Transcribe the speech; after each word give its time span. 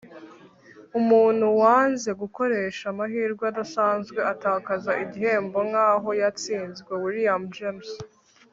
umuntu 0.99 1.45
wanze 1.61 2.09
gukoresha 2.21 2.83
amahirwe 2.93 3.43
adasanzwe 3.51 4.19
atakaza 4.33 4.91
igihembo 5.03 5.59
nkaho 5.69 6.09
yatsinzwe.- 6.21 6.91
william 7.05 7.43
james 7.57 7.89